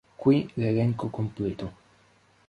[0.21, 1.69] Qui l'elenco completo.